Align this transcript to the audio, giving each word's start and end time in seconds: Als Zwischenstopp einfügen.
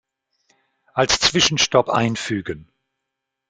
Als 0.95 1.19
Zwischenstopp 1.19 1.87
einfügen. 1.87 2.71